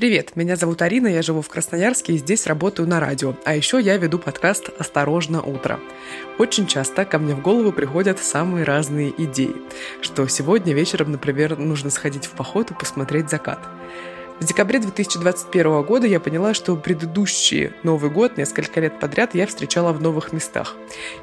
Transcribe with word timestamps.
Привет, 0.00 0.34
меня 0.34 0.56
зовут 0.56 0.80
Арина, 0.80 1.08
я 1.08 1.20
живу 1.20 1.42
в 1.42 1.50
Красноярске 1.50 2.14
и 2.14 2.16
здесь 2.16 2.46
работаю 2.46 2.88
на 2.88 3.00
радио. 3.00 3.34
А 3.44 3.54
еще 3.54 3.78
я 3.78 3.98
веду 3.98 4.18
подкаст 4.18 4.70
«Осторожно, 4.78 5.42
утро». 5.42 5.78
Очень 6.38 6.66
часто 6.66 7.04
ко 7.04 7.18
мне 7.18 7.34
в 7.34 7.42
голову 7.42 7.70
приходят 7.70 8.18
самые 8.18 8.64
разные 8.64 9.12
идеи, 9.24 9.54
что 10.00 10.26
сегодня 10.26 10.72
вечером, 10.72 11.12
например, 11.12 11.58
нужно 11.58 11.90
сходить 11.90 12.24
в 12.24 12.30
поход 12.30 12.70
и 12.70 12.74
посмотреть 12.74 13.28
закат. 13.28 13.58
В 14.40 14.44
декабре 14.46 14.78
2021 14.78 15.82
года 15.82 16.06
я 16.06 16.18
поняла, 16.18 16.54
что 16.54 16.74
предыдущий 16.74 17.72
Новый 17.82 18.10
год, 18.10 18.38
несколько 18.38 18.80
лет 18.80 18.98
подряд, 18.98 19.34
я 19.34 19.46
встречала 19.46 19.92
в 19.92 20.00
новых 20.00 20.32
местах. 20.32 20.76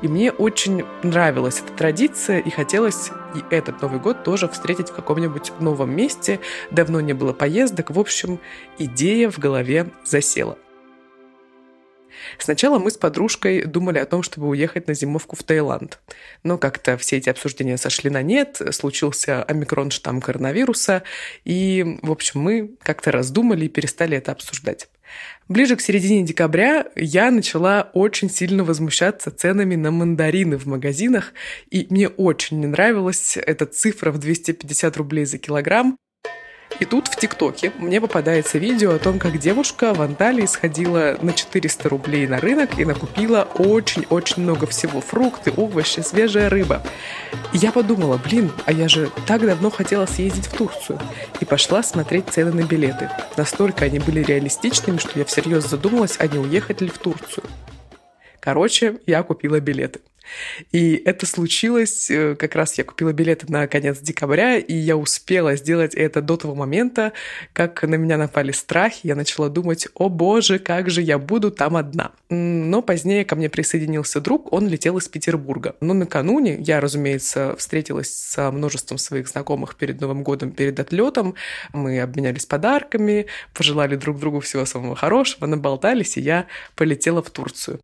И 0.04 0.08
мне 0.08 0.32
очень 0.32 0.86
нравилась 1.02 1.60
эта 1.60 1.74
традиция, 1.74 2.38
и 2.38 2.52
хотелось 2.52 3.10
и 3.34 3.44
этот 3.50 3.82
Новый 3.82 4.00
год 4.00 4.24
тоже 4.24 4.48
встретить 4.48 4.90
в 4.90 4.94
каком-нибудь 4.94 5.52
новом 5.60 5.96
месте. 5.96 6.40
Давно 6.70 7.02
не 7.02 7.14
было 7.14 7.34
поездок. 7.34 7.90
В 7.90 8.00
общем, 8.00 8.40
идея 8.78 9.32
в 9.32 9.40
голове 9.40 9.90
засела. 10.06 10.60
Сначала 12.38 12.80
мы 12.80 12.92
с 12.92 12.98
подружкой 12.98 13.66
думали 13.66 14.00
о 14.00 14.06
том, 14.06 14.24
чтобы 14.24 14.48
уехать 14.48 14.88
на 14.88 14.94
зимовку 14.94 15.36
в 15.36 15.44
Таиланд. 15.44 16.00
Но 16.44 16.58
как-то 16.58 16.98
все 16.98 17.18
эти 17.18 17.30
обсуждения 17.30 17.78
сошли 17.78 18.10
на 18.10 18.22
нет, 18.22 18.62
случился 18.72 19.44
омикрон 19.44 19.92
штамм 19.92 20.22
коронавируса, 20.22 21.04
и, 21.46 22.00
в 22.02 22.12
общем, 22.12 22.42
мы 22.42 22.72
как-то 22.82 23.12
раздумали 23.12 23.66
и 23.66 23.70
перестали 23.70 24.18
это 24.18 24.32
обсуждать. 24.32 24.90
Ближе 25.48 25.78
к 25.78 25.82
середине 25.82 26.24
декабря 26.24 26.88
я 26.96 27.32
начала 27.32 27.90
очень 27.94 28.30
сильно 28.30 28.64
возмущаться 28.64 29.32
ценами 29.32 29.76
на 29.76 29.92
мандарины 29.92 30.58
в 30.58 30.66
магазинах, 30.66 31.34
и 31.70 31.88
мне 31.90 32.10
очень 32.10 32.60
не 32.60 32.68
нравилась 32.68 33.38
эта 33.38 33.66
цифра 33.66 34.12
в 34.12 34.18
250 34.18 34.98
рублей 34.98 35.26
за 35.26 35.38
килограмм. 35.38 35.98
И 36.80 36.86
тут 36.86 37.08
в 37.08 37.16
ТикТоке 37.16 37.72
мне 37.78 38.00
попадается 38.00 38.60
видео 38.60 38.94
о 38.94 39.00
том, 39.00 39.18
как 39.18 39.40
девушка 39.40 39.94
в 39.94 40.02
Анталии 40.02 40.46
сходила 40.46 41.18
на 41.22 41.34
400 41.34 41.90
рублей 41.90 42.28
на 42.28 42.40
рынок 42.40 42.78
и 42.80 42.86
накупила 42.86 43.48
очень-очень 43.56 44.44
много 44.44 44.68
всего. 44.68 45.02
Фрукты, 45.02 45.52
овощи, 45.56 46.02
свежая 46.02 46.50
рыба. 46.50 46.84
И 47.54 47.58
я 47.58 47.72
подумала, 47.72 48.20
блин, 48.24 48.52
а 48.66 48.72
я 48.72 48.88
же 48.88 49.10
так 49.26 49.46
давно 49.46 49.72
хотела 49.72 50.06
съездить 50.06 50.48
в 50.48 50.56
Турцию. 50.56 51.00
И 51.40 51.46
пошла 51.46 51.82
смотреть 51.82 52.30
цены 52.30 52.52
на 52.52 52.68
билеты. 52.68 53.10
Настолько 53.38 53.86
они 53.86 54.00
были 54.00 54.24
реалистичными, 54.24 54.98
что 54.98 55.18
я 55.18 55.26
всерьез 55.26 55.68
задумалась, 55.68 56.18
а 56.20 56.28
не 56.28 56.38
уехать 56.38 56.82
ли 56.82 56.90
в 56.90 56.98
Турцию. 57.00 57.44
Короче, 58.40 59.00
я 59.06 59.24
купила 59.24 59.60
билеты. 59.60 60.00
И 60.72 61.02
это 61.06 61.26
случилось, 61.26 62.10
э, 62.10 62.36
как 62.36 62.56
раз 62.56 62.78
я 62.78 62.84
купила 62.84 63.14
билеты 63.14 63.46
на 63.52 63.68
конец 63.68 64.00
декабря, 64.00 64.58
и 64.58 64.74
я 64.74 64.98
успела 64.98 65.56
сделать 65.56 65.96
это 65.96 66.22
до 66.22 66.38
того 66.38 66.56
момента, 66.56 67.14
как 67.54 67.84
на 67.84 67.96
меня 67.96 68.18
напали 68.18 68.52
страхи, 68.52 69.08
я 69.08 69.16
начала 69.16 69.50
думать, 69.50 69.88
о 69.94 70.10
боже, 70.10 70.60
как 70.60 70.90
же 70.90 71.02
я 71.02 71.18
буду 71.18 71.52
там 71.52 71.76
одна. 71.76 72.12
Но 72.30 72.82
позднее 72.82 73.26
ко 73.26 73.36
мне 73.36 73.50
присоединился 73.50 74.22
друг, 74.22 74.52
он 74.54 74.68
летел 74.68 74.98
из 74.98 75.08
Петербурга. 75.08 75.76
Но 75.82 75.94
накануне 75.94 76.58
я, 76.60 76.80
разумеется, 76.80 77.56
встретилась 77.58 78.14
со 78.14 78.52
множеством 78.52 78.98
своих 78.98 79.28
знакомых 79.28 79.76
перед 79.76 80.02
Новым 80.02 80.24
годом, 80.24 80.52
перед 80.52 80.80
отлетом. 80.80 81.36
Мы 81.74 82.00
обменялись 82.00 82.46
подарками, 82.46 83.28
пожелали 83.54 83.96
друг 83.96 84.20
другу 84.20 84.40
всего 84.40 84.66
самого 84.66 84.96
хорошего, 84.96 85.46
наболтались, 85.46 86.18
и 86.18 86.22
я 86.22 86.48
полетела 86.76 87.22
в 87.22 87.30
Турцию. 87.30 87.80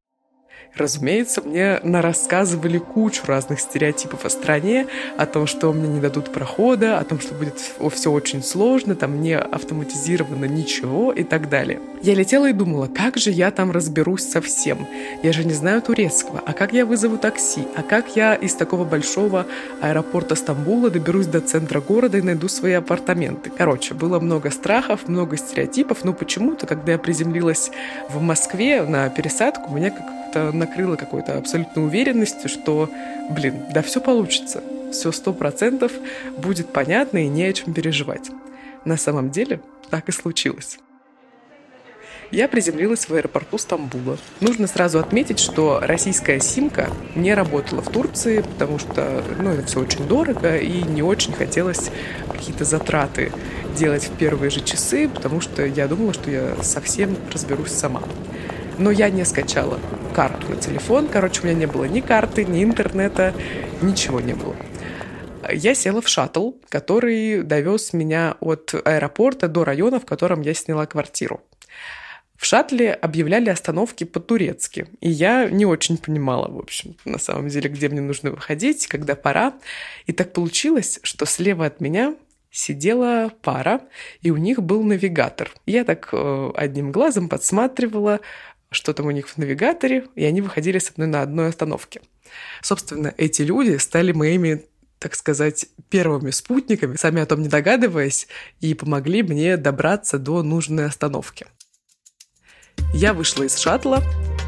Разумеется, 0.75 1.41
мне 1.41 1.79
нарассказывали 1.84 2.79
кучу 2.79 3.23
разных 3.28 3.59
стереотипов 3.59 4.25
о 4.25 4.29
стране, 4.29 4.88
о 5.17 5.28
том, 5.28 5.45
что 5.45 5.72
мне 5.72 5.88
не 5.88 6.00
дадут 6.00 6.34
прохода, 6.34 6.97
о 6.97 7.03
том, 7.03 7.19
что 7.19 7.35
будет 7.35 7.59
все 7.94 8.11
очень 8.11 8.41
сложно, 8.41 8.95
там 8.95 9.22
не 9.22 9.38
автоматизировано 9.38 10.45
ничего 10.45 11.13
и 11.13 11.23
так 11.23 11.47
далее. 11.47 11.79
Я 12.01 12.16
летела 12.16 12.50
и 12.50 12.53
думала, 12.53 12.88
как 12.88 13.17
же 13.17 13.29
я 13.29 13.51
там 13.51 13.69
разберусь 13.69 14.28
со 14.28 14.41
всем? 14.41 14.88
Я 15.22 15.31
же 15.31 15.45
не 15.45 15.53
знаю 15.53 15.81
турецкого. 15.81 16.41
А 16.44 16.53
как 16.53 16.73
я 16.73 16.88
вызову 16.88 17.19
такси? 17.19 17.67
А 17.75 17.83
как 17.83 18.16
я 18.16 18.33
из 18.33 18.56
такого 18.56 18.83
большого 18.83 19.45
аэропорта 19.79 20.33
Стамбула 20.33 20.89
доберусь 20.89 21.28
до 21.28 21.39
центра 21.39 21.81
города 21.81 22.17
и 22.17 22.22
найду 22.22 22.47
свои 22.47 22.73
апартаменты? 22.73 23.51
Короче, 23.56 23.94
было 23.94 24.19
много 24.19 24.50
страхов, 24.50 25.07
много 25.07 25.38
стереотипов, 25.38 26.03
но 26.03 26.13
почему-то, 26.13 26.66
когда 26.66 26.94
я 26.94 26.97
приземлилась 26.97 27.69
в 28.09 28.19
Москве 28.19 28.81
на 28.81 29.09
пересадку, 29.09 29.72
меня 29.72 29.91
как 29.91 30.22
как-то 30.33 30.51
накрыло 30.55 30.95
какой-то 30.95 31.38
абсолютной 31.38 31.85
уверенностью, 31.85 32.49
что, 32.49 32.89
блин, 33.29 33.66
да 33.73 33.81
все 33.81 34.01
получится, 34.01 34.63
все 34.91 35.11
сто 35.11 35.33
процентов 35.33 35.91
будет 36.38 36.69
понятно 36.69 37.19
и 37.19 37.27
не 37.27 37.44
о 37.44 37.53
чем 37.53 37.73
переживать. 37.73 38.31
На 38.85 38.97
самом 38.97 39.29
деле 39.29 39.61
так 39.89 40.09
и 40.09 40.11
случилось. 40.11 40.79
Я 42.31 42.47
приземлилась 42.47 43.07
в 43.07 43.13
аэропорту 43.13 43.59
Стамбула. 43.59 44.17
Нужно 44.39 44.66
сразу 44.66 44.97
отметить, 44.97 45.38
что 45.38 45.79
российская 45.83 46.39
симка 46.39 46.89
не 47.13 47.35
работала 47.35 47.81
в 47.83 47.91
Турции, 47.91 48.41
потому 48.41 48.79
что 48.79 49.23
ну, 49.39 49.51
это 49.51 49.67
все 49.67 49.81
очень 49.81 50.07
дорого 50.07 50.57
и 50.57 50.81
не 50.81 51.03
очень 51.03 51.33
хотелось 51.33 51.91
какие-то 52.31 52.65
затраты 52.65 53.31
делать 53.77 54.05
в 54.05 54.17
первые 54.17 54.50
же 54.50 54.61
часы, 54.61 55.07
потому 55.07 55.41
что 55.41 55.63
я 55.63 55.88
думала, 55.88 56.11
что 56.11 56.31
я 56.31 56.55
совсем 56.63 57.15
разберусь 57.31 57.71
сама. 57.71 58.01
Но 58.78 58.91
я 58.91 59.09
не 59.09 59.25
скачала 59.25 59.79
карту 60.13 60.50
на 60.50 60.56
телефон. 60.57 61.07
Короче, 61.07 61.41
у 61.41 61.45
меня 61.45 61.56
не 61.56 61.66
было 61.66 61.85
ни 61.85 62.00
карты, 62.00 62.45
ни 62.45 62.63
интернета, 62.63 63.34
ничего 63.81 64.19
не 64.19 64.34
было. 64.34 64.56
Я 65.51 65.75
села 65.75 66.01
в 66.01 66.07
шаттл, 66.07 66.51
который 66.69 67.44
довез 67.44 67.94
меня 67.94 68.38
от 68.39 68.73
аэропорта 68.73 69.47
до 69.47 69.66
района, 69.66 70.00
в 70.00 70.06
котором 70.06 70.41
я 70.41 70.53
сняла 70.53 70.85
квартиру. 70.85 71.41
В 72.38 72.45
шаттле 72.45 72.94
объявляли 72.94 73.50
остановки 73.50 74.03
по-турецки, 74.03 74.88
и 75.00 75.09
я 75.09 75.50
не 75.50 75.66
очень 75.66 75.97
понимала, 75.97 76.50
в 76.50 76.57
общем, 76.59 76.95
на 77.06 77.17
самом 77.17 77.47
деле, 77.47 77.69
где 77.69 77.88
мне 77.88 78.01
нужно 78.01 78.31
выходить, 78.31 78.88
когда 78.88 79.16
пора. 79.16 79.53
И 80.07 80.12
так 80.12 80.33
получилось, 80.33 81.00
что 81.03 81.25
слева 81.25 81.66
от 81.66 81.79
меня 81.79 82.16
сидела 82.51 83.31
пара, 83.41 83.81
и 84.22 84.31
у 84.31 84.38
них 84.38 84.62
был 84.62 84.83
навигатор. 84.83 85.51
Я 85.66 85.83
так 85.85 86.09
э, 86.12 86.51
одним 86.56 86.91
глазом 86.91 87.29
подсматривала, 87.29 88.19
что 88.73 88.94
там 88.94 89.07
у 89.07 89.11
них 89.11 89.29
в 89.29 89.38
навигаторе, 89.38 90.07
и 90.16 90.25
они 90.25 90.41
выходили 90.41 90.79
со 90.79 90.91
мной 90.95 91.07
на 91.07 91.22
одной 91.22 91.50
остановке. 91.50 92.01
Собственно, 92.61 93.13
эти 93.17 93.41
люди 93.41 93.78
стали 93.78 94.11
моими 94.11 94.66
так 95.00 95.16
сказать, 95.16 95.66
первыми 95.89 96.31
спутниками, 96.31 96.95
сами 96.95 97.22
о 97.22 97.25
том 97.25 97.41
не 97.41 97.50
догадываясь, 97.50 98.29
и 98.62 98.73
помогли 98.73 99.22
мне 99.22 99.57
добраться 99.57 100.17
до 100.17 100.41
нужной 100.44 100.85
остановки. 100.85 101.45
Я 102.94 103.13
вышла 103.13 103.44
из 103.44 103.57
шаттла 103.57 104.01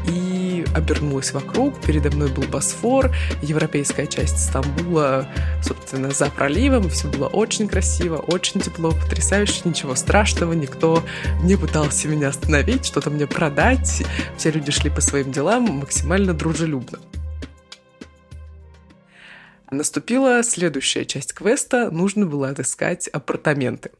и 0.06 0.64
обернулась 0.74 1.32
вокруг. 1.32 1.80
Передо 1.80 2.10
мной 2.10 2.28
был 2.28 2.44
Босфор, 2.44 3.14
европейская 3.42 4.06
часть 4.06 4.38
Стамбула, 4.38 5.28
собственно, 5.62 6.10
за 6.10 6.26
проливом. 6.26 6.88
Все 6.90 7.08
было 7.08 7.26
очень 7.26 7.68
красиво, 7.68 8.16
очень 8.16 8.60
тепло, 8.60 8.90
потрясающе, 8.90 9.62
ничего 9.64 9.94
страшного. 9.94 10.52
Никто 10.52 11.02
не 11.42 11.56
пытался 11.56 12.08
меня 12.08 12.28
остановить, 12.28 12.86
что-то 12.86 13.10
мне 13.10 13.26
продать. 13.26 14.02
Все 14.36 14.50
люди 14.50 14.70
шли 14.72 14.90
по 14.90 15.00
своим 15.00 15.32
делам 15.32 15.64
максимально 15.64 16.34
дружелюбно. 16.34 16.98
Наступила 19.70 20.42
следующая 20.44 21.04
часть 21.04 21.32
квеста, 21.32 21.90
нужно 21.90 22.26
было 22.26 22.50
отыскать 22.50 23.08
апартаменты. 23.08 23.90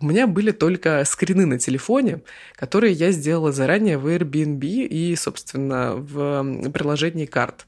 У 0.00 0.06
меня 0.06 0.26
были 0.26 0.52
только 0.52 1.04
скрины 1.04 1.44
на 1.44 1.58
телефоне, 1.58 2.22
которые 2.56 2.94
я 2.94 3.10
сделала 3.12 3.52
заранее 3.52 3.98
в 3.98 4.06
Airbnb 4.06 4.64
и, 4.64 5.14
собственно, 5.16 5.94
в 5.94 6.70
приложении 6.70 7.26
карт. 7.26 7.66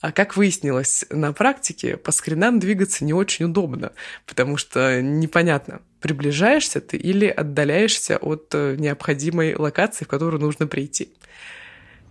А 0.00 0.10
как 0.10 0.36
выяснилось 0.36 1.04
на 1.10 1.32
практике, 1.32 1.96
по 1.96 2.10
скринам 2.10 2.58
двигаться 2.58 3.04
не 3.04 3.12
очень 3.12 3.44
удобно, 3.44 3.92
потому 4.26 4.56
что 4.56 5.00
непонятно, 5.00 5.80
приближаешься 6.00 6.80
ты 6.80 6.96
или 6.96 7.26
отдаляешься 7.26 8.18
от 8.18 8.48
э, 8.52 8.74
необходимой 8.76 9.54
локации, 9.54 10.04
в 10.04 10.08
которую 10.08 10.40
нужно 10.40 10.66
прийти. 10.66 11.12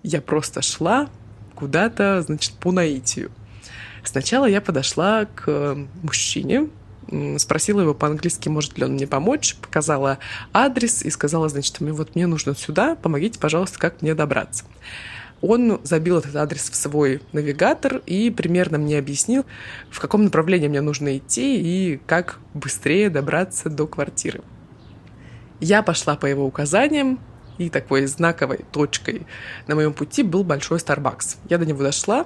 Я 0.03 0.21
просто 0.21 0.61
шла 0.61 1.09
куда-то, 1.53 2.21
значит, 2.21 2.53
по 2.53 2.71
наитию. 2.71 3.29
Сначала 4.03 4.45
я 4.45 4.61
подошла 4.61 5.25
к 5.25 5.77
мужчине, 6.03 6.69
спросила 7.37 7.81
его 7.81 7.93
по-английски, 7.93 8.49
может 8.49 8.77
ли 8.77 8.85
он 8.85 8.93
мне 8.93 9.07
помочь, 9.07 9.55
показала 9.55 10.19
адрес 10.53 11.03
и 11.03 11.09
сказала, 11.09 11.49
значит, 11.49 11.79
вот 11.79 12.15
мне 12.15 12.27
нужно 12.27 12.55
сюда, 12.55 12.95
помогите, 12.95 13.39
пожалуйста, 13.39 13.79
как 13.79 14.01
мне 14.01 14.15
добраться. 14.15 14.63
Он 15.41 15.81
забил 15.83 16.19
этот 16.19 16.35
адрес 16.35 16.69
в 16.69 16.75
свой 16.75 17.21
навигатор 17.31 18.01
и 18.05 18.29
примерно 18.29 18.77
мне 18.77 18.99
объяснил, 18.99 19.45
в 19.89 19.99
каком 19.99 20.23
направлении 20.23 20.67
мне 20.67 20.81
нужно 20.81 21.17
идти 21.17 21.59
и 21.59 21.97
как 22.05 22.37
быстрее 22.53 23.09
добраться 23.09 23.69
до 23.69 23.87
квартиры. 23.87 24.41
Я 25.59 25.81
пошла 25.81 26.15
по 26.15 26.27
его 26.27 26.45
указаниям, 26.45 27.19
и 27.57 27.69
такой 27.69 28.05
знаковой 28.05 28.65
точкой 28.71 29.27
на 29.67 29.75
моем 29.75 29.93
пути 29.93 30.23
был 30.23 30.43
большой 30.43 30.79
Starbucks. 30.79 31.37
Я 31.49 31.57
до 31.57 31.65
него 31.65 31.83
дошла, 31.83 32.25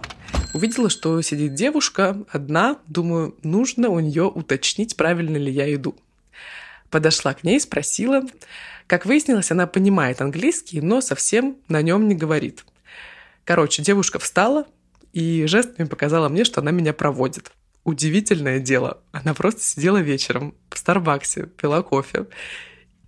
увидела, 0.55 0.89
что 0.89 1.21
сидит 1.21 1.53
девушка 1.53 2.23
одна, 2.29 2.79
думаю, 2.87 3.35
нужно 3.43 3.89
у 3.89 3.99
нее 3.99 4.23
уточнить, 4.23 4.95
правильно 4.95 5.35
ли 5.35 5.51
я 5.51 5.73
иду. 5.75 5.95
Подошла 6.89 7.33
к 7.33 7.43
ней, 7.43 7.59
спросила, 7.59 8.23
Как 8.87 9.05
выяснилось, 9.05 9.51
она 9.51 9.67
понимает 9.67 10.21
английский, 10.21 10.79
но 10.79 11.01
совсем 11.01 11.57
на 11.67 11.81
нем 11.81 12.07
не 12.07 12.15
говорит. 12.15 12.63
Короче, 13.43 13.81
девушка 13.81 14.17
встала 14.17 14.65
и 15.11 15.45
жестами 15.45 15.87
показала 15.87 16.29
мне, 16.29 16.45
что 16.45 16.61
она 16.61 16.71
меня 16.71 16.93
проводит. 16.93 17.51
Удивительное 17.83 18.59
дело. 18.59 19.01
Она 19.11 19.33
просто 19.33 19.61
сидела 19.61 19.97
вечером 19.97 20.55
в 20.69 20.77
Старбаксе, 20.77 21.47
пила 21.47 21.83
кофе 21.83 22.27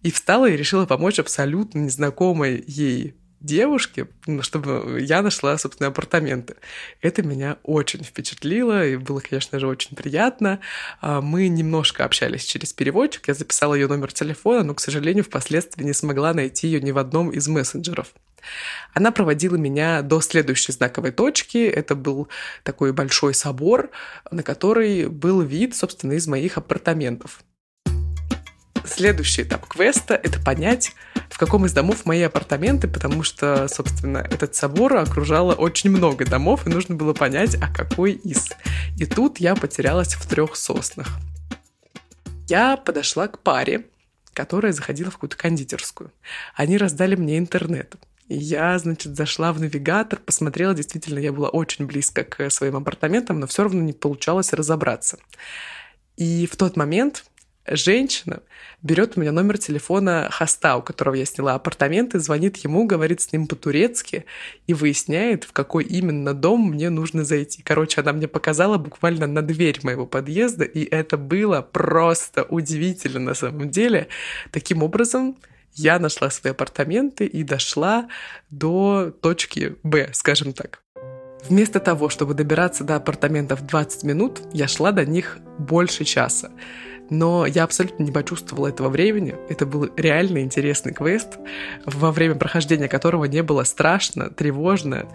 и 0.04 0.12
встала 0.12 0.50
и 0.50 0.58
решила 0.58 0.86
помочь 0.86 1.20
абсолютно 1.20 1.80
незнакомой 1.80 2.64
ей 2.68 3.16
девушке, 3.39 4.07
чтобы 4.42 5.00
я 5.01 5.22
нашла, 5.22 5.57
собственно, 5.57 5.89
апартаменты. 5.89 6.56
Это 7.01 7.24
меня 7.24 7.57
очень 7.63 8.04
впечатлило, 8.04 8.86
и 8.86 8.95
было, 8.95 9.19
конечно 9.19 9.60
же, 9.60 9.68
очень 9.68 9.95
приятно. 9.95 10.60
А, 11.01 11.22
мы 11.22 11.48
немножко 11.48 12.06
общались 12.06 12.44
через 12.44 12.74
переводчик, 12.74 13.28
я 13.28 13.34
записала 13.34 13.74
ее 13.74 13.88
номер 13.88 14.12
телефона, 14.12 14.63
но, 14.63 14.74
к 14.74 14.80
сожалению, 14.80 15.24
впоследствии 15.24 15.84
не 15.84 15.94
смогла 15.94 16.34
найти 16.34 16.68
ее 16.68 16.81
ни 16.81 16.92
в 16.92 16.98
одном 16.98 17.30
из 17.30 17.48
мессенджеров. 17.48 18.07
Она 18.94 19.12
проводила 19.12 19.56
меня 19.56 20.01
до 20.01 20.22
следующей 20.22 20.72
знаковой 20.72 21.12
точки. 21.12 21.68
Это 21.68 21.95
был 21.95 22.28
такой 22.63 22.94
большой 22.94 23.33
собор, 23.33 23.90
на 24.31 24.44
который 24.44 25.07
был 25.07 25.42
вид, 25.42 25.75
собственно, 25.75 26.13
из 26.13 26.28
моих 26.28 26.57
апартаментов. 26.57 27.42
Следующий 28.86 29.44
этап 29.44 29.68
квеста— 29.68 30.16
это 30.24 30.40
понять, 30.40 30.94
в 31.30 31.38
каком 31.38 31.66
из 31.66 31.74
домов 31.74 32.06
мои 32.06 32.22
апартаменты, 32.22 32.88
потому 32.88 33.24
что, 33.24 33.68
собственно, 33.68 34.20
этот 34.20 34.56
собор 34.56 34.96
окружало 34.98 35.54
очень 35.54 35.90
много 35.90 36.26
домов, 36.26 36.66
и 36.66 36.70
нужно 36.70 36.96
было 36.96 37.14
понять, 37.14 37.56
а 37.62 37.72
какой 37.72 38.14
из. 38.14 38.50
И 38.98 39.06
тут 39.06 39.40
я 39.40 39.56
потерялась 39.56 40.16
в 40.16 40.28
трех 40.28 40.56
соснах. 40.56 41.10
Я 42.48 42.78
подошла 42.78 43.28
к 43.28 43.40
паре, 43.40 43.86
которая 44.34 44.72
заходила 44.72 45.12
в 45.12 45.16
какую-то 45.16 45.38
кондитерскую. 45.38 46.12
Они 46.56 46.78
раздали 46.78 47.16
мне 47.16 47.38
интернет. 47.38 47.96
И 48.28 48.36
я, 48.36 48.78
значит, 48.78 49.16
зашла 49.16 49.54
в 49.54 49.60
навигатор, 49.60 50.20
посмотрела, 50.20 50.74
действительно, 50.74 51.20
я 51.20 51.32
была 51.32 51.50
очень 51.50 51.86
близко 51.86 52.24
к 52.24 52.50
своим 52.50 52.76
апартаментам, 52.76 53.40
но 53.40 53.48
все 53.48 53.64
равно 53.64 53.82
не 53.82 53.94
получалось 53.94 54.54
разобраться. 54.54 55.18
И 56.18 56.48
в 56.48 56.56
тот 56.58 56.76
момент 56.76 57.26
женщина 57.69 58.42
берет 58.81 59.18
у 59.18 59.22
меня 59.22 59.31
номер 59.31 59.58
телефона 59.58 60.30
хоста, 60.31 60.78
у 60.78 60.81
которого 60.81 61.16
я 61.16 61.25
сняла 61.25 61.56
апартаменты, 61.56 62.19
звонит 62.19 62.58
ему, 62.58 62.86
говорит 62.86 63.22
с 63.22 63.31
ним 63.31 63.48
по-турецки 63.48 64.25
и 64.68 64.74
выясняет, 64.74 65.44
в 65.44 65.52
какой 65.52 65.84
именно 65.84 66.34
дом 66.34 66.72
мне 66.72 66.90
нужно 66.90 67.24
зайти. 67.24 67.62
Короче, 67.64 68.02
она 68.02 68.14
мне 68.14 68.28
показала 68.28 68.78
буквально 68.78 69.28
на 69.28 69.42
дверь 69.42 69.80
моего 69.84 70.06
подъезда, 70.06 70.64
и 70.64 70.84
это 70.84 71.18
было 71.18 71.62
просто 71.62 72.44
удивительно 72.44 73.19
на 73.19 73.34
самом 73.34 73.69
деле. 73.69 74.08
Таким 74.52 74.84
образом, 74.84 75.38
я 75.74 76.00
нашла 76.00 76.30
свои 76.30 76.52
апартаменты 76.52 77.25
и 77.25 77.44
дошла 77.44 78.08
до 78.50 79.12
точки 79.22 79.75
Б, 79.84 80.10
скажем 80.14 80.54
так. 80.54 80.81
Вместо 81.48 81.80
того, 81.80 82.10
чтобы 82.10 82.34
добираться 82.34 82.84
до 82.84 82.96
апартаментов 82.96 83.66
20 83.66 84.04
минут, 84.04 84.42
я 84.54 84.68
шла 84.68 84.92
до 84.92 85.06
них 85.06 85.38
больше 85.60 86.04
часа. 86.04 86.52
Но 87.09 87.45
я 87.45 87.63
абсолютно 87.63 88.04
не 88.04 88.12
почувствовала 88.12 88.68
этого 88.68 88.89
времени. 88.89 89.36
Это 89.50 89.65
был 89.65 89.89
реально 89.95 90.39
интересный 90.39 90.94
квест, 90.94 91.38
во 91.86 92.12
время 92.12 92.36
прохождения 92.36 92.88
которого 92.88 93.25
не 93.25 93.44
было 93.44 93.63
страшно, 93.63 94.30
тревожно. 94.30 95.06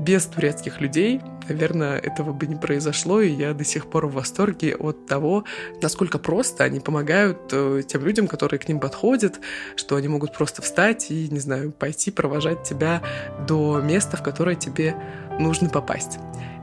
Без 0.00 0.26
турецких 0.26 0.80
людей, 0.80 1.20
наверное, 1.48 1.98
этого 1.98 2.32
бы 2.32 2.46
не 2.46 2.54
произошло, 2.54 3.20
и 3.20 3.30
я 3.30 3.52
до 3.52 3.64
сих 3.64 3.90
пор 3.90 4.06
в 4.06 4.12
восторге 4.12 4.76
от 4.76 5.06
того, 5.06 5.44
насколько 5.82 6.20
просто 6.20 6.62
они 6.62 6.78
помогают 6.78 7.38
э, 7.50 7.82
тем 7.84 8.04
людям, 8.04 8.28
которые 8.28 8.60
к 8.60 8.68
ним 8.68 8.78
подходят, 8.78 9.40
что 9.74 9.96
они 9.96 10.06
могут 10.06 10.32
просто 10.32 10.62
встать 10.62 11.10
и, 11.10 11.28
не 11.28 11.40
знаю, 11.40 11.72
пойти 11.72 12.12
провожать 12.12 12.62
тебя 12.62 13.02
до 13.48 13.80
места, 13.80 14.16
в 14.16 14.22
которое 14.22 14.54
тебе 14.54 14.94
нужно 15.40 15.68
попасть. 15.68 16.18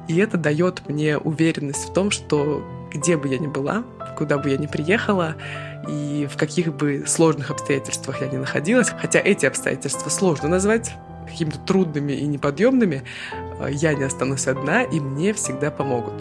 И 0.08 0.18
это 0.18 0.38
дает 0.38 0.88
мне 0.88 1.18
уверенность 1.18 1.90
в 1.90 1.94
том, 1.94 2.12
что 2.12 2.64
где 2.96 3.18
бы 3.18 3.28
я 3.28 3.38
ни 3.38 3.48
была, 3.48 3.84
куда 4.18 4.38
бы 4.38 4.50
я 4.50 4.58
ни 4.58 4.68
приехала, 4.68 5.36
и 5.88 6.28
в 6.32 6.38
каких 6.38 6.74
бы 6.74 7.04
сложных 7.06 7.52
обстоятельствах 7.52 8.22
я 8.22 8.28
ни 8.28 8.38
находилась, 8.38 8.90
хотя 8.90 9.20
эти 9.20 9.46
обстоятельства 9.46 10.10
сложно 10.10 10.48
назвать 10.48 10.94
какими-то 11.28 11.60
трудными 11.60 12.14
и 12.14 12.26
неподъемными, 12.26 13.04
э, 13.60 13.70
я 13.72 13.94
не 13.94 14.04
останусь 14.04 14.48
одна, 14.48 14.84
и 14.84 15.00
мне 15.00 15.34
всегда 15.34 15.72
помогут. 15.72 16.14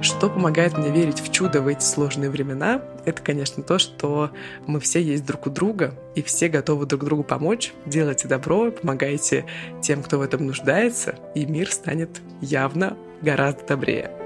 Что 0.00 0.30
помогает 0.30 0.78
мне 0.78 0.90
верить 0.90 1.20
в 1.20 1.30
чудо 1.30 1.60
в 1.60 1.66
эти 1.66 1.84
сложные 1.84 2.30
времена, 2.30 2.80
это, 3.04 3.20
конечно, 3.20 3.62
то, 3.62 3.78
что 3.78 4.30
мы 4.66 4.80
все 4.80 5.02
есть 5.02 5.26
друг 5.26 5.46
у 5.46 5.50
друга, 5.50 5.94
и 6.14 6.22
все 6.22 6.48
готовы 6.48 6.86
друг 6.86 7.04
другу 7.04 7.22
помочь. 7.22 7.74
Делайте 7.84 8.26
добро, 8.26 8.70
помогайте 8.70 9.44
тем, 9.82 10.02
кто 10.02 10.18
в 10.18 10.22
этом 10.22 10.46
нуждается, 10.46 11.16
и 11.34 11.44
мир 11.44 11.70
станет 11.70 12.22
явно 12.40 12.96
гораздо 13.20 13.66
добрее. 13.66 14.19